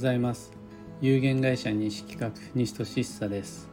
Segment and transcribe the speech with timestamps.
[0.00, 0.50] ざいます。
[1.02, 3.68] 有限会社西企画西俊久です。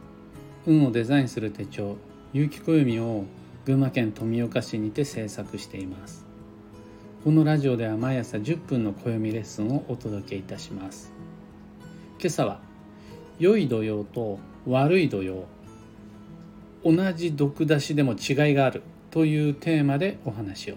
[0.66, 1.96] 運をデザインする手帳
[2.34, 3.24] 有機暦を
[3.64, 6.26] 群馬県富岡市にて制作しています。
[7.24, 11.10] このラジオでは毎朝10分の暦レッスンをお届けいたします。
[12.20, 12.60] 今朝は
[13.38, 15.46] 良い土曜と悪い土曜
[16.84, 20.74] 同じ毒出しでも違いがあるというテーマでお話を。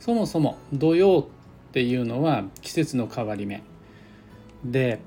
[0.00, 1.28] そもそも土曜
[1.76, 3.62] っていうのは季節の変わり目。
[4.64, 4.98] で、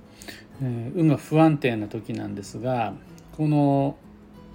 [0.61, 2.93] え運が不安定な時なんですが
[3.35, 3.97] この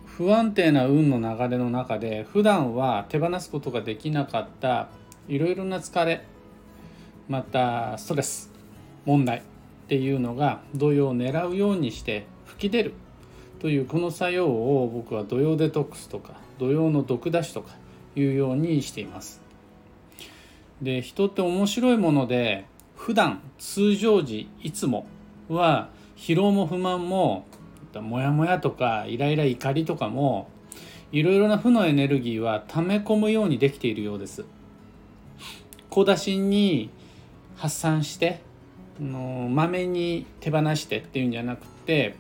[0.07, 4.91] 不安定な運の流れの中で普段は手放すことができなかった
[5.27, 6.25] いろいろな疲れ
[7.29, 8.53] またストレス
[9.07, 9.43] 問題っ
[9.89, 12.95] ていうのが土曜を狙うようにして吹き出る。
[13.59, 17.75] というこの作用を僕は土曜デトックスとか土曜の毒出しとか
[18.15, 19.44] いうようにしています。
[20.85, 25.07] で人って面白いもので普段通常時いつも
[25.49, 27.47] は疲労も不満も
[27.95, 30.49] モヤモヤとかイライラ怒りとかも
[31.13, 34.45] いろいろな負のエネルギーは溜め込むようにできているようです。
[35.91, 36.91] 小出しに
[37.57, 38.41] 発散して
[39.01, 42.17] まめに手放してっていうんじゃなくて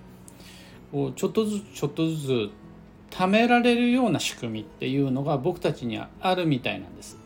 [0.92, 2.50] こうちょっとずつちょっとずつ
[3.10, 7.23] 貯められるような仕組みっていうのが僕たちにはあるみたいなんです。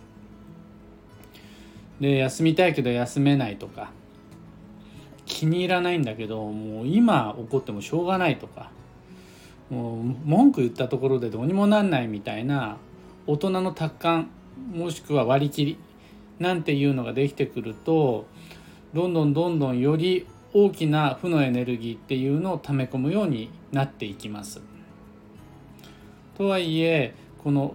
[2.01, 3.91] で休みたいけど休めないとか
[5.27, 8.71] 気に入らないんだけどもう今怒ってもしょうがないとか
[9.71, 12.79] もう文句言ったところでどうにもなんないみたいな
[13.27, 14.31] 大人の達観
[14.73, 15.79] もしくは割り切り
[16.39, 18.27] なんていうのができてくると
[18.95, 24.63] どんどんどんどんより大きな負のエネルギーっていうのを溜め込むようになっていきます。
[26.39, 27.75] とはいえこの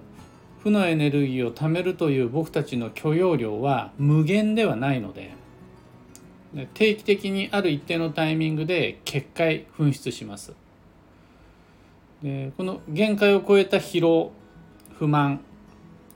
[0.64, 5.34] 負のエネルギーを貯めるという僕たちの許容量は無限ではないので
[6.74, 10.54] 定期的にある一定のタイミングで結界噴出します。
[12.22, 14.32] でこの限界を超えた疲労
[14.98, 15.42] 不満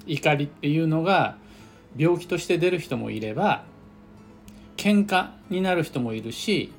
[0.05, 1.35] 怒りっていうのが
[1.97, 3.65] 病気として出る人もいれば
[4.77, 6.71] 喧嘩になる人もいるし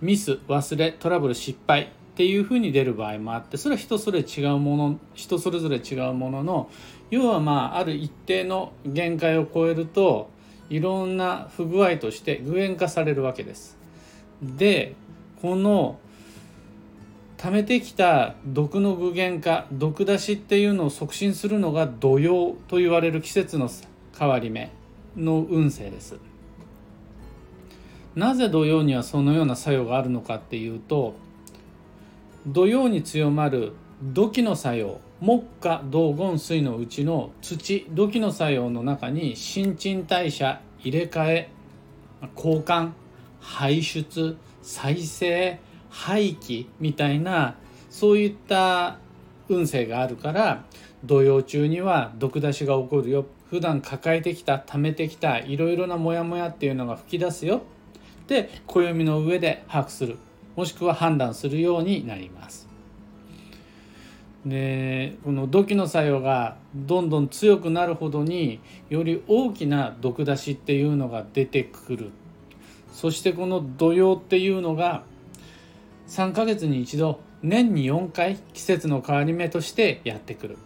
[0.00, 6.70] ミス忘れトラブル失敗っていうふうに出る場合もあってそれは人それ違うもの人それぞれ違うものの
[7.08, 10.28] 要はまあある一定の限界を超えると
[10.68, 13.78] いろんな不具合として具現化されるわけです。
[14.42, 14.96] で
[15.40, 15.98] この
[17.38, 23.70] 溜めてきた毒の具現化毒出しっていうのを促進するのが土用と言われる季節の
[24.18, 24.70] 変わり目
[25.16, 26.18] の運勢です。
[28.14, 31.14] なぜ土曜にはそのような作用があるのかっていうと
[32.46, 41.50] 土曜に強まる土器の作用木火土金水のうちの土土器の作用の中に新陳代謝入れ替え
[42.34, 42.92] 交換
[43.40, 47.56] 排出再生廃棄みたいな
[47.90, 48.98] そういった
[49.48, 50.64] 運勢があるから
[51.04, 53.26] 土曜中には毒出しが起こるよ。
[53.50, 57.62] 普段抱えてきた溜めてきたいろいろなモヤモヤっていうのが吹き出すよ。
[58.22, 60.18] って暦の上で把握する。
[60.60, 62.68] もしくは判断するようになります。
[64.44, 68.60] でこの土器の作用がどんどん強くなるほどに
[68.90, 72.10] より大きな毒出しっていうのが出てくる。
[72.92, 75.02] そしてこの土用っていうのが
[76.08, 80.58] 3ヶ月に一度年に4回季節の変わり目としてやってくる。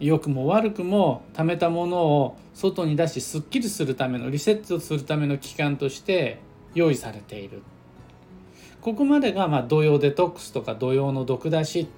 [0.00, 6.38] 良くも悪くも貯めたものを外に出しすっきりするためのリセットするための期間として
[6.74, 7.60] 用意されている。
[8.82, 11.88] ここまでがまあ土曜デトックスとか土曜の毒出し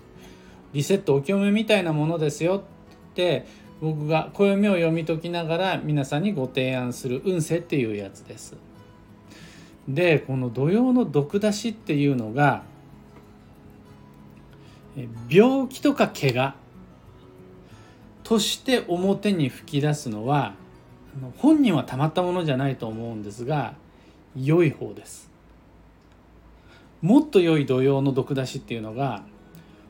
[0.75, 3.47] リセットお清めみたいなものですよって
[3.81, 8.56] 僕が暦を読み解きながら皆さんにご提案する運勢っていうやつです。
[9.89, 12.62] でこの土曜の毒出しっていうのが
[15.28, 16.55] 病気とか怪我
[18.23, 20.55] として表に吹き出すのは
[21.38, 23.75] 本人はたまったものじゃないと思うんですが
[24.37, 25.33] 良い方です。
[27.05, 29.25] もっと良い土曜の毒出しっていうのが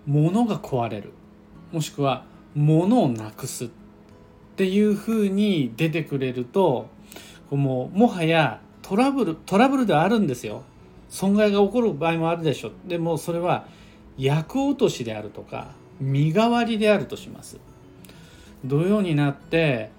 [0.04, 1.12] 物が壊れる。
[1.70, 2.24] もしくは
[2.56, 3.68] 物をなくすっ
[4.56, 6.88] ていうふうに出てくれると
[7.52, 10.64] もうもはやトラブルトラブルではあるんですよ。
[11.08, 12.72] 損害が起こる場合もあるでしょ。
[12.84, 13.68] でもそれは
[14.18, 15.68] 役落としであるとか
[16.00, 17.60] 身代わりであるとします。
[18.64, 19.92] 土曜になって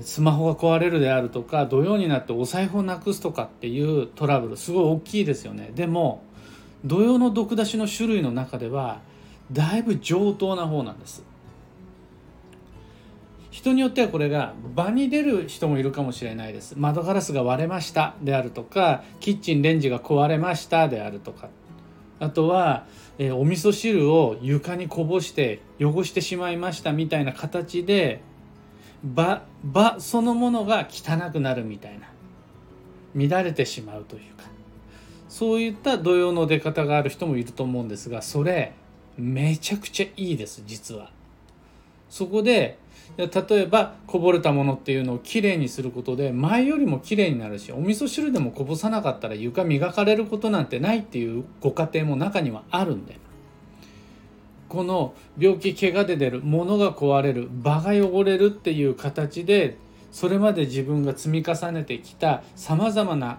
[0.00, 5.70] スマホが壊れるであるとか土曜になってお財布をなくすとかっていうトラブルすごい大きいですよね。
[5.76, 6.24] でも
[6.84, 9.00] 土用の毒出しの種類の中では
[9.50, 11.22] だいぶ上等な方なんです。
[13.50, 16.74] 人によってはこれが場に出る人もいるかもしれないです。
[16.78, 18.14] 窓ガラスが割れました。
[18.22, 20.88] であるとかキッチンレンジが壊れました。
[20.88, 21.48] であるとか。
[22.18, 22.86] あとは、
[23.18, 28.20] えー、お味噌汁を床にこぼして汚してしまいましたみたいな形で
[29.04, 32.08] 場場そのものが汚くなるみたいな。
[33.14, 34.51] 乱れてしまうというか。
[35.32, 38.74] そういった土曜の出方がある人もいると思うんですがそれ
[39.16, 41.10] めちゃくちゃいいです実は。
[42.10, 42.76] そこで
[43.16, 43.28] 例
[43.62, 53.16] えばこぼれたものっていうのをきれいにすることで前よりもきれいになるしお味噌汁でもこぼさなかったら床磨かれることなんてないっていうご家庭も中にはあるんで
[54.68, 59.78] この病気怪我で出る物が壊れる場が汚れるっていう形で
[60.10, 63.38] それまで自分が積み重ねてきたさまざまな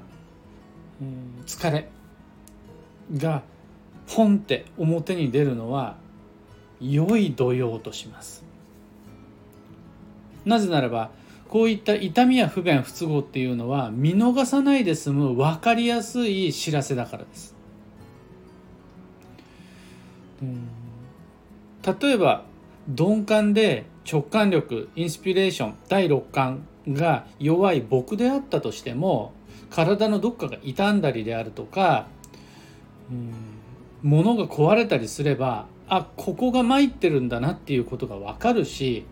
[1.45, 1.89] 疲れ
[3.17, 3.43] が
[4.13, 5.97] ポンって表に出るのは
[6.81, 8.43] 良い土曜とします。
[10.45, 11.11] なぜならば
[11.49, 17.55] こういった痛みや不便不都合っていうのは見逃さないで済む分かりやすい知らせだからです。
[22.01, 22.43] 例えば
[22.87, 29.31] 鈍感で直感力インスピレーション第六感が弱い僕であったとしても
[29.69, 32.07] 体のどっかが傷んだりであるとか、
[33.11, 33.33] うん、
[34.03, 39.05] 物が壊れたりすればあここが参ってるんだなっていうことが分かるし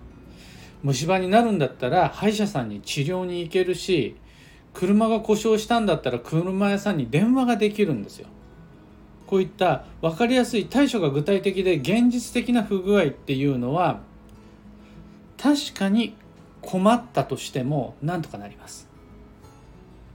[0.84, 4.16] 虫歯になるんだったら歯医者さんに治療に行けるし
[4.74, 8.28] 車が故障したんだったら車屋さんに電話ができるんですよ。
[9.28, 14.02] こういった分かりやすい対処が具体的で現実的な不具合っていうのは
[15.38, 16.16] 確かに
[16.62, 18.91] 困ったとしてもなんとかなります。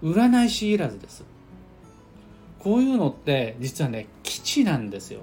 [0.03, 1.25] 占い師いらずです。
[2.59, 5.21] こういうのって実はね基地なんですよ。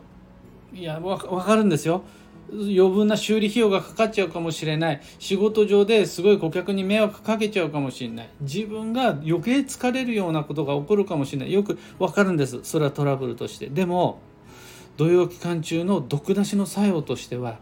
[0.74, 2.04] いやわかるんですよ。
[2.52, 14.19] 余分な修理費用がかかっちゃうかもしれない仕事上ですごい顧客に迷惑かけちゃうかもしれない自分が余計疲れるようなことが起こるかもしれないよくわかるんですそれはトラブルとしてでも
[14.98, 17.58] 土曜期間中の毒出しの作用としては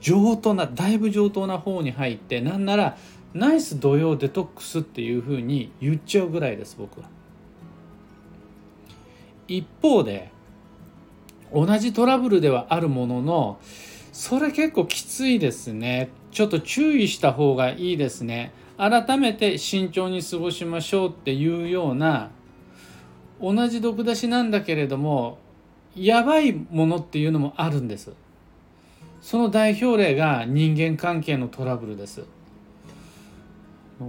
[0.00, 2.96] 上等なだいぶ上等な方に入ってなんなら
[3.34, 7.08] ナイス土曜デトックスっていうふうに言っちゃうぐらいです僕は。
[9.46, 10.30] 一方で
[11.52, 13.58] 同じトラブルではあるものの
[14.12, 16.10] それ結構きついですね。
[16.32, 18.52] ちょっと注意した方がいいですね。
[18.76, 22.30] 改めて慎重に過ごしましょうっていうような
[23.40, 25.38] 同じ毒出しなんだけれども
[25.96, 28.12] やばいものっていうのもあるんです。
[29.20, 32.24] その代表例が人間関係のトラブルです。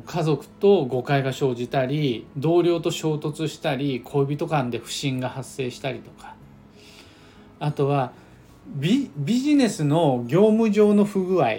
[0.05, 6.35] 家族と誤解が生じたり同僚と衝突したり恋人間で不信が発生したりとか。
[7.59, 8.11] あとは
[8.67, 11.49] ビビジネスの業務上の不具合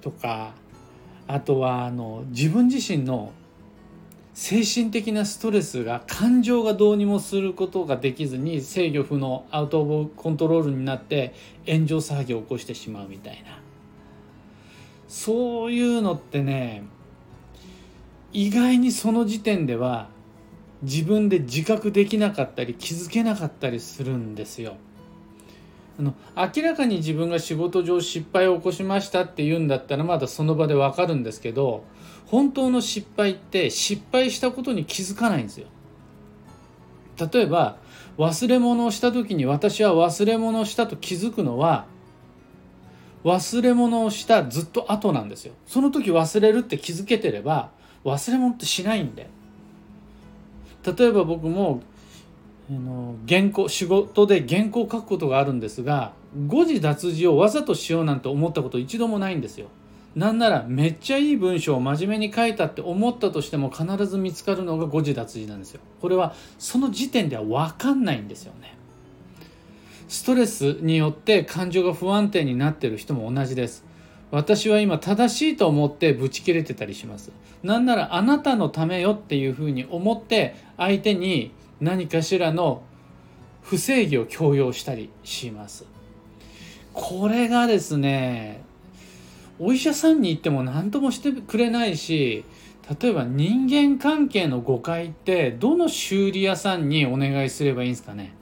[0.00, 0.54] とか。
[1.28, 3.32] あとはあの自分自身の
[4.34, 11.34] 精神的なストレスが感情がどうにもすることができずに制御不能アウト・オブ・コントロールになって
[11.66, 13.60] 炎上騒ぎを起こしてしまうみたいな。
[15.06, 16.84] そういうのってね
[18.32, 20.08] 意外にその時点では
[20.82, 24.76] 自分で自覚できなかったり気づけなかったりするんですよ。
[25.98, 31.84] あの明らかに自分が仕事上失敗を起こしましたって言うんだったらまだその場でわかるんですけど
[32.26, 35.66] 本当の失敗って失敗したことに気づかないんですよ。
[37.32, 37.76] 例えば
[38.18, 41.86] 忘れ物をした時に私は忘れ物をしたと気づくのは
[43.24, 45.54] 忘れ物をしたずっと後なんですよ。
[45.66, 47.70] その時忘れるって気づけてれば
[48.04, 49.28] 忘れ物ってしないんで。
[50.84, 51.80] 例えば僕も
[52.68, 56.12] あの原稿仕事で原稿を書くことがあるんですが
[56.48, 59.68] 誤字脱字をわざとしようなんて思ったこと一度もないんですよ。
[60.16, 65.80] なんならめっちゃいい文章を真面目に書いたって思ったとしても必ず見つかるのが誤字脱字なんですよ。
[66.00, 68.76] これはその時点では分かんないんですよね。
[70.12, 73.84] ストレスによって感情が不安定になってる人も同じです。
[74.30, 77.32] 私は今正しいと思ってブチ切れてたりします。
[77.62, 82.82] なんならあなたのためよっていうふうに思って相手に何かしらの
[83.62, 85.84] 不正義を強要したりします
[86.92, 88.62] これがですね
[89.58, 92.44] お医者さんに行っても何ともしてくれないし
[93.00, 98.34] 例えば人間関係の誤解ってどの修理屋さんにお願いすればいいんですかね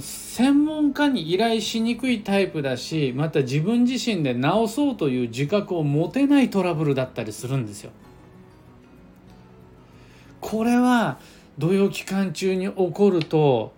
[0.00, 7.90] 専門家に依頼しにくいタイプだしまた自分自身で治そうという自覚を持てないトラブルだったりするんですよ。
[10.40, 11.18] これは
[11.58, 13.72] 土曜期間中に起こると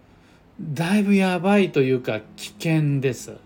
[0.61, 3.37] だいぶやばいというか危険です。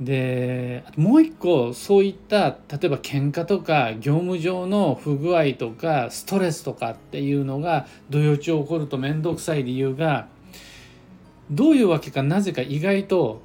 [0.00, 10.26] でもう一個そういった例えば喧嘩とか業務上の不具合とかストレスとかっていうのが土曜中起こると面倒くさい理由が
[11.52, 13.42] どういうわけかなぜか意外と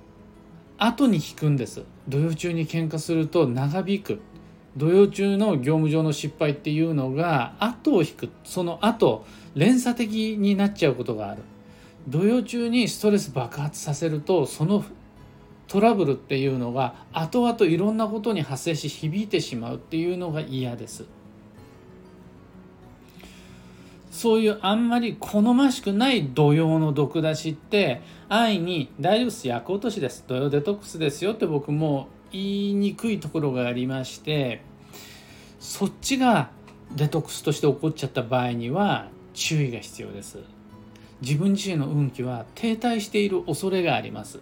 [0.77, 1.83] 後に引くんです。
[2.07, 4.21] 土曜中に喧嘩すると長引く。
[4.77, 8.29] 土曜中の業務上の失敗っていうのが後を引く。
[8.45, 11.41] その後連鎖的になっちゃうことがある。
[12.07, 14.85] 土曜中にストレス爆発させるとその
[15.67, 21.03] トラブルっていうのが後々いろんなことに発生し響いてしまうっていうのが嫌です。
[24.17, 29.47] そういうあんまり好ましくない土曜の毒出しって安易に大丈夫です。
[29.47, 30.25] 役落としです。
[30.27, 34.63] 土曜デトックスですよって僕も言いにくいところがありまして
[35.59, 36.49] そっちが
[36.95, 40.39] デトックスとして起こっちゃった場合には注意が必要です。
[41.21, 44.39] 自分自身の運気は停滞している恐れがあります。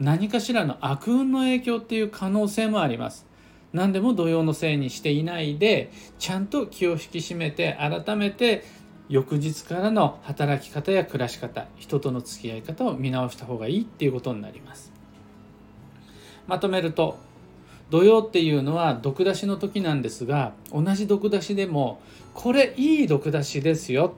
[0.00, 3.26] 何かしらの悪運の影響っていう可能性もあります。
[3.72, 8.64] 何でも土曜のせいにしていないでちゃんと気を引き締めて改めて
[9.08, 14.92] 翌日からの働き方や暮らし方人との付き合い方を見直した方がいいっていうことになります。
[16.46, 17.18] まとめると
[17.90, 22.00] 土曜っていうのは毒出しの時なんですが同じ毒出しでも
[22.32, 24.14] これいい毒出しですよ。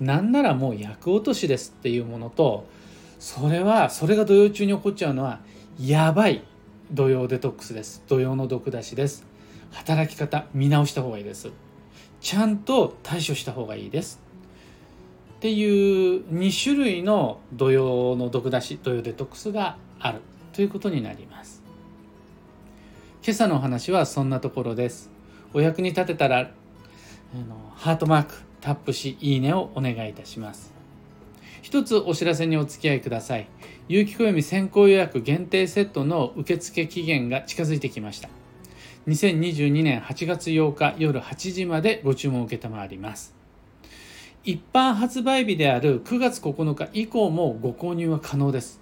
[0.00, 2.66] なんならもう役落としですっていうものと
[3.18, 5.40] それはそれが土曜中に起こっちゃうのは
[5.80, 6.42] やばい
[6.90, 8.02] 土曜デトックスです。
[8.08, 9.24] 土曜の毒出しです。
[9.72, 11.65] 働き方見直した方がいいです。
[12.26, 14.20] ちゃんと対処した方がいいです。
[15.36, 21.62] っていう2種類の土曜の毒出し土曜デトックスがあるということになります。
[23.24, 25.08] 今朝のお話はそんなところです。
[25.54, 26.42] お役に立てたらあ
[27.48, 30.74] のハートマークタップしいいねをお願いいたします。
[31.62, 33.46] 一つお知らせにお付き合いください。
[33.86, 38.28] 有機暦先行予約限定セットの受付期限が近づいてきました。
[39.06, 42.58] 2022年8月8日夜8時までご注文を承
[42.88, 43.36] ります。
[44.42, 48.80] 一般発売日である9月9日以降もご購入は可能です。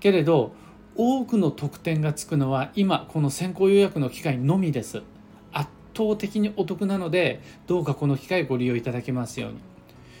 [0.00, 0.52] けれど
[0.96, 5.02] 多くの特典がつくのは今この先行予約の機会のみです。
[5.50, 9.58] 圧倒的にお得なのでどうかこの機会ご利用いただけますように。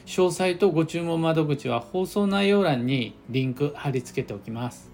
[0.06, 4.91] 詳細とご注文窓口は放送内容欄にリンク貼り付けておきます。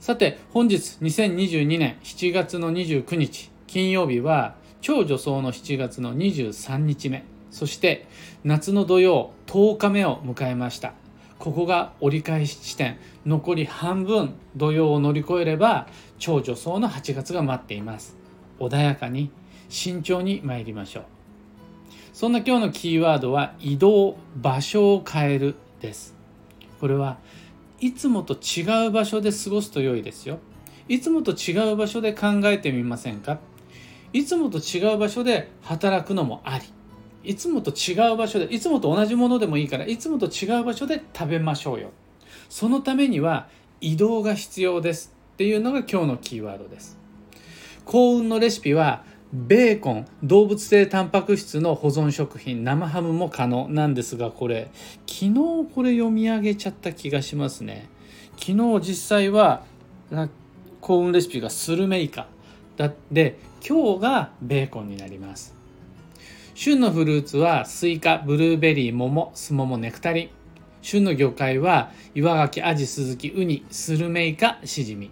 [0.00, 7.22] さて本日2022年7月の29日金曜日は超女装の7月の23日目。
[7.50, 8.08] そして
[8.42, 10.94] 夏の土曜10日目を迎えました。
[11.38, 12.96] ここが折り返し地点。
[13.26, 15.86] 残り半分土曜を乗り越えれば
[16.18, 18.16] 超女装の8月が待っています。
[18.58, 19.30] 穏やかに
[19.68, 21.04] 慎重に参りましょう。
[22.14, 26.16] そんな今日のキーワードは移動場所を変えるです。
[26.80, 27.18] これは
[27.80, 30.38] いつもと違う場所で過ごすと良いですよ。
[30.86, 33.38] いつもと違う場所で考えてみませんか？
[34.12, 36.64] いつもと違う場所で働くのもあり。
[37.22, 41.90] いつもと違う場所でいつもと同じものでもいいからいつもと違う場所で食べましょうよ。
[42.48, 43.48] そのためには
[43.80, 46.98] 移動が必要ですっていうのが今日のキーワードです。
[47.84, 54.70] 幸運のレシピはベーコン動物性タンパク質の保存食品生ハムも可能なんですがこれ
[55.06, 55.34] 昨日
[55.72, 57.88] これ読み上げちゃった気がしますね。
[58.36, 59.62] 昨日実際は
[60.80, 62.26] 幸運レシピがスルメイカ
[62.76, 65.54] だで今日がベーコンになります。
[66.54, 70.28] 旬のフルーツはスイカブルーベリー桃スモモネクタリン。
[70.82, 75.10] 旬の魚介は岩ガキアジスズキウニスルメイカシジミ。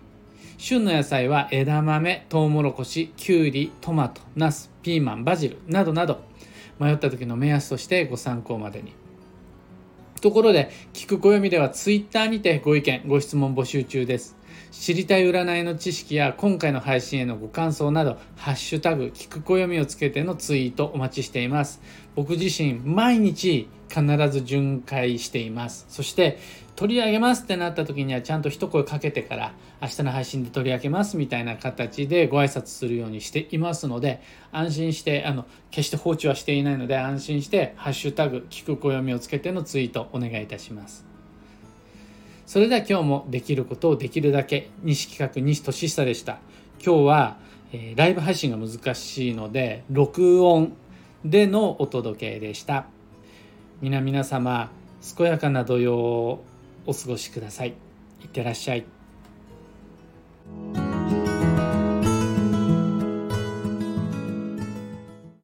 [0.61, 6.21] 旬の野菜は枝豆とうもろこしきゅうりトマトナスピーマンバジルなどなど
[6.81, 8.93] 迷った時の目安としてご参考までに。
[10.21, 14.37] ところで聞く暦では Twitter にてご意見ご質問募集中です。
[14.71, 21.81] 知りたい占いの知識や今回の配信へのご感想など「ハッシュタグ聞く暦」をつけてのツイートお待ちしています。
[22.15, 25.87] 僕自身毎日必ず巡回しています。
[25.89, 26.39] そして
[26.77, 34.21] 取り上げますってなった時にはちゃんと一声かけてから明日の配信で取り上げますみたいな形でご挨拶するようにしていますので
[34.53, 41.18] 安心してあの決して放置はしていないので安心して「ハッシュタグ聞く暦」をつけてのツイートお願いいたします。
[42.49, 46.39] それでは今日もできることをできるだけ西企画西俊久でした。
[46.83, 47.37] 今日は、
[47.75, 50.73] えー、ライブ配信が難しいので録音
[51.27, 52.87] でのお届けでした。
[53.83, 54.71] 皆皆様
[55.15, 56.45] 健やかな土曜を
[56.87, 57.75] お過ごしください。
[58.23, 58.87] いってらっしゃい。